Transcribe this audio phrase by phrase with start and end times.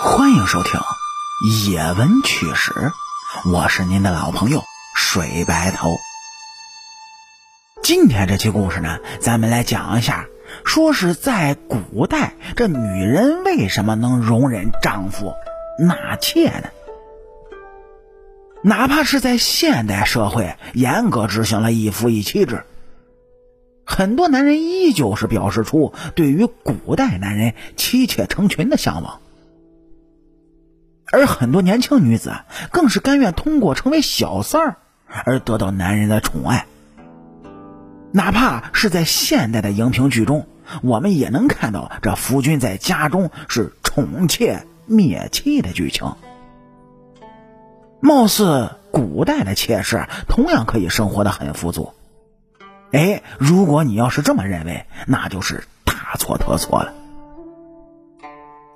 [0.00, 0.80] 欢迎收听
[1.70, 2.72] 《野闻趣史》，
[3.52, 4.62] 我是您的老朋友
[4.96, 5.90] 水白头。
[7.82, 10.26] 今天这期故事呢，咱们来讲一下，
[10.64, 15.34] 说是在古代，这女人为什么能容忍丈夫
[15.78, 16.70] 纳妾呢？
[18.62, 22.64] 哪怕是在现代社会，严格执行了一夫一妻制，
[23.84, 29.20] 很多男人依旧是表示出对于古代男人妻妾成群的向往。
[31.12, 32.32] 而很多年轻女子
[32.72, 34.76] 更是甘愿通过成为小三儿
[35.06, 36.66] 而得到男人的宠爱。
[38.10, 40.46] 哪怕是在现代的荧屏剧中，
[40.82, 46.14] 我们也能看到这夫君在家中是宠妾灭妻的剧情。
[48.00, 51.92] 貌似古代的妾室同样可以生活的很富足。
[52.90, 56.92] 哎，如果你要是这么认为，那就是大错特错了。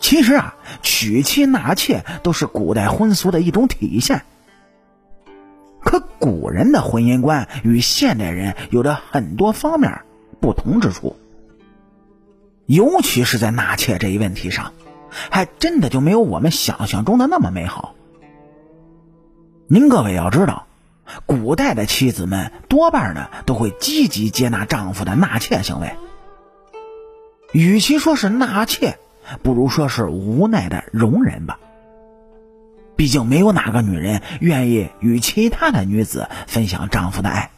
[0.07, 4.23] 其实啊，娶妻纳妾都是古代婚俗的一种体现。
[5.81, 10.03] 可古人的婚姻观与现代人有着很多方面
[10.41, 11.17] 不同之处，
[12.67, 14.75] 尤其是在纳妾这一问题上，
[15.11, 17.97] 还真的就没有我们想象中的那么美好。
[19.67, 20.69] 您各位要知道，
[21.27, 25.97] 古代的妻子们多半呢都会积极接纳丈夫的纳妾行为，
[27.51, 28.99] 与其说是纳妾。
[29.43, 31.59] 不如说是无奈的容忍吧。
[32.97, 37.51] 毕竟没有哪个女人愿意与其他的女子分享丈夫的爱。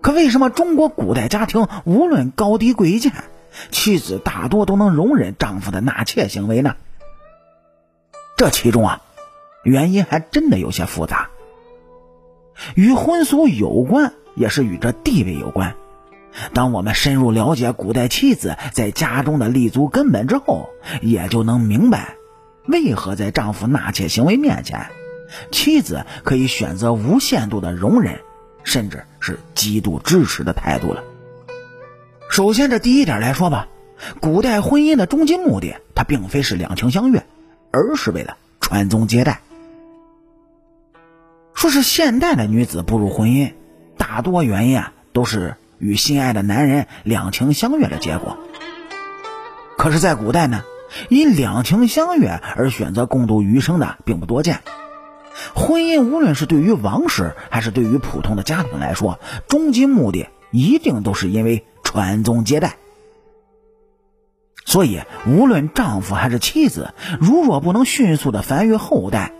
[0.00, 3.12] 可为什么中国古代家庭无论高低贵贱，
[3.70, 6.76] 妻子大多都能容忍丈夫的纳妾行为呢？
[8.36, 9.02] 这其中啊，
[9.62, 11.30] 原因还真的有些复杂。
[12.74, 15.74] 与婚俗有关，也是与这地位有关。
[16.52, 20.68] 当我们深入了解古代妻子在家中的立足根本之后，
[21.00, 22.16] 也就能明白，
[22.66, 24.86] 为何在丈夫纳妾行为面前，
[25.52, 28.18] 妻子可以选择无限度的容忍，
[28.64, 31.04] 甚至是极度支持的态度了。
[32.28, 33.68] 首先，这第一点来说吧，
[34.20, 37.24] 古代婚姻的终极目的，它并非是两情相悦，
[37.70, 39.40] 而是为了传宗接代。
[41.54, 43.52] 说是现代的女子步入婚姻，
[43.96, 45.54] 大多原因啊都是。
[45.84, 48.38] 与心爱的男人两情相悦的结果，
[49.76, 50.64] 可是，在古代呢，
[51.10, 54.60] 因两情相悦而选择共度余生的并不多见。
[55.54, 62.76] 婚姻无论是对于王室还是对于普通的家庭来说，终极目的一定都是因为传宗接代。
[64.64, 69.32] 所以，无论丈夫还是妻子，如若不能迅速的繁育后代，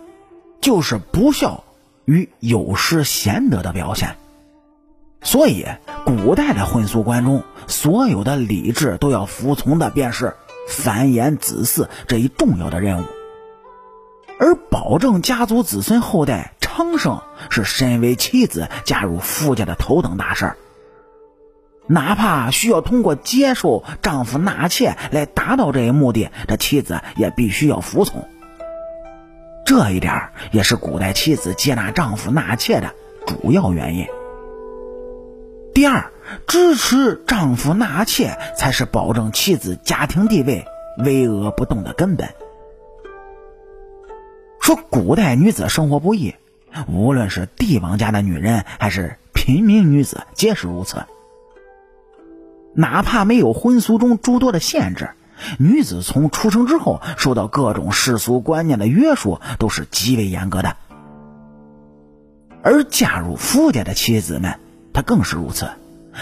[0.61, 1.63] 就是不孝
[2.05, 4.15] 与有失贤德的表现。
[5.25, 5.65] 所以，
[6.05, 10.35] 古代的婚俗观中，所有的礼制都要服从的便是
[10.69, 13.05] 繁衍子嗣这一重要的任务，
[14.39, 20.57] 而保证家族子孙后代昌盛，是身为妻子嫁入夫家的头等大事儿。
[21.87, 28.29] 哪怕需要通过接受丈夫纳妾来达到这一目的，这妻子也必须要服从。
[29.65, 32.93] 这一点也是古代妻子接纳丈夫纳妾的
[33.25, 34.05] 主要原因。
[35.75, 36.13] 第二，
[36.47, 40.65] 支持丈夫纳妾才是保证妻子家庭地位
[40.97, 42.29] 巍峨不动的根本。
[44.61, 46.33] 说古代女子生活不易，
[46.87, 51.03] 无论是帝王家的女人还是平民女子，皆是如此。
[52.73, 55.09] 哪怕没有婚俗中诸多的限制，
[55.59, 60.77] 女子从出生之后受到各种世俗观念的约束，都是极为严格的。
[62.63, 64.57] 而嫁入夫家的妻子们。
[64.95, 65.69] 他更是如此，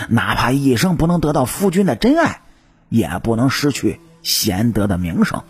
[0.10, 2.42] 哪怕一生不能得到夫君的真爱，
[2.90, 5.44] 也不能失去贤德的名声。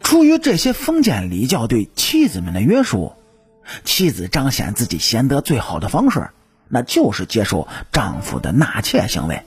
[0.00, 3.12] 出于这些封建礼教对妻子们的约束，
[3.84, 6.30] 妻子彰显自己贤德最好的方式，
[6.66, 9.44] 那就是接受丈夫的纳妾行为。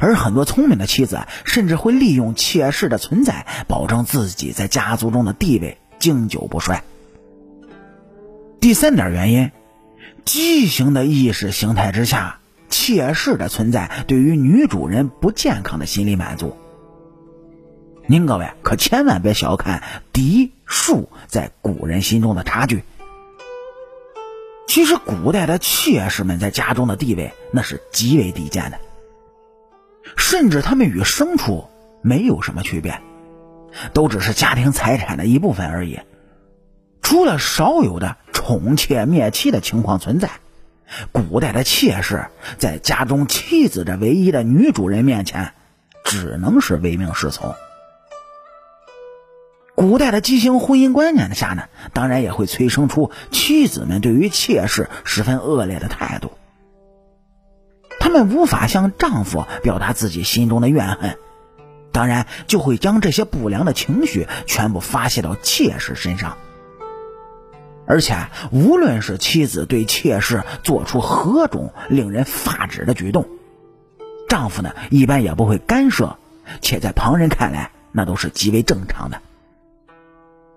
[0.00, 6.82] 而很多聪明的妻子，甚至会利用妾室的存在，保证自己在家族中的地位经久不衰。
[8.60, 9.50] 第三点原因。
[10.28, 16.54] 畸形的意识形态之下，妾室的存在对于女主人不健康的心理满足。
[18.06, 19.82] 您各位可千万别小看
[20.12, 22.84] 嫡庶在古人心中的差距。
[24.66, 28.78] 其实古代的妾室们在家中的地位那是极为低贱的，
[30.18, 31.70] 甚至他们与牲畜
[32.02, 33.00] 没有什么区别，
[33.94, 35.98] 都只是家庭财产的一部分而已。
[37.00, 38.18] 除了少有的。
[38.48, 40.30] 宠妾灭妻的情况存在，
[41.12, 45.52] 古代的妾室在家中妻子这唯一的女主人面前，
[46.02, 47.54] 只能是唯命是从。
[49.74, 56.32] 古代的畸形婚姻观念下呢，当然也会催生出妻子们对于妾室十分恶劣的态度。
[58.00, 61.18] 他们无法向丈夫表达自己心中的怨恨，
[61.92, 66.38] 当然就会将这些不良的情绪全部发泄到妾室身上。
[67.88, 73.26] 而且，无论是妻子对妾室做出何种令人发指的举动，
[74.28, 76.18] 丈夫呢一般也不会干涉，
[76.60, 79.22] 且在旁人看来那都是极为正常的。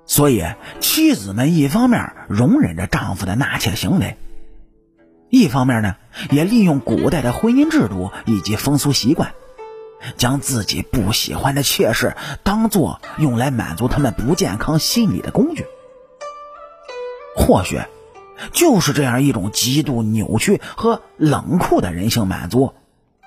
[0.06, 0.44] 所以，
[0.82, 4.18] 妻子们一方面容忍着丈夫的纳妾行为，
[5.30, 5.96] 一方面呢，
[6.32, 9.32] 也利用古代的婚姻制度以及风俗习惯，
[10.18, 15.66] 将自己不喜欢的妾室当做用来满足他们不健康心理的工具。
[17.36, 17.82] 或许，
[18.52, 22.74] 就是这样一种极度扭曲和冷酷的人性满足，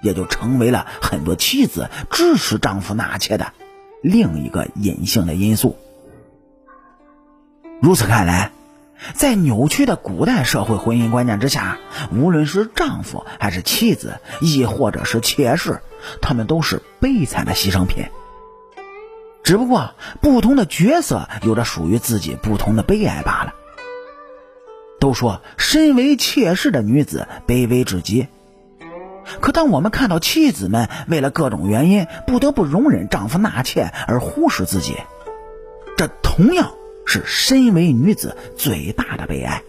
[0.03, 3.53] 也就成为了很多妻子支持丈夫纳妾的
[4.03, 5.77] 另一个隐性的因素。
[7.81, 8.51] 如此看来，
[9.15, 11.79] 在扭曲的古代社会婚姻观念之下，
[12.13, 15.81] 无论是丈夫还是妻子，亦或者是妾室，
[16.23, 18.07] 他们都是悲惨的牺牲品。
[19.43, 23.53] 只不过，不同的角色有着属于自己不同的悲哀罢了。
[25.05, 28.27] 都说身为妾室的女子卑微至极，
[29.43, 34.97] 可当我们看到妻子们为了各种原因不得不容忍丈夫纳妾而忽视自己，
[35.99, 36.73] 这同样。
[37.07, 39.63] 是身为女子最大的悲哀。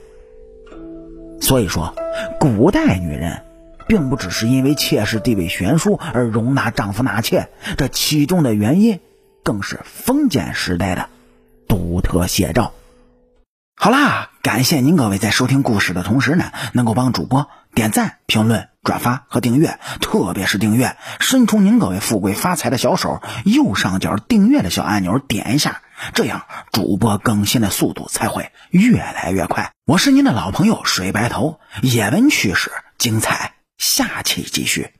[1.42, 1.94] 所以说，
[2.40, 3.42] 古代女人
[3.90, 9.02] 并不只是因为妾室地位悬殊而容纳丈夫纳妾，这其中的原因
[9.44, 11.10] 更是封建时代的
[11.68, 12.72] 独特写照。
[13.78, 25.82] 好啦，感谢您各位在收听故事的同时呢，能够帮主播点赞、评论、转发和订阅，特别是订阅，伸出您各位富贵发财的小手，右上角订阅的小按钮点一下。
[26.14, 29.72] 这样，主播更新的速度才会越来越快。
[29.86, 34.94] 我是您的老朋友水白头，野闻趣事精彩，下期继续。